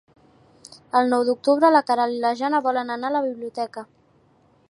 [1.01, 3.85] El nou d'octubre na Queralt i na Jana volen anar a la biblioteca.